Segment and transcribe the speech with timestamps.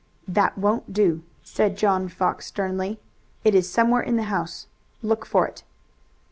[0.27, 2.99] "That won't do," said John Fox sternly.
[3.43, 4.65] "It is somewhere in the house.
[5.03, 5.63] Look for it."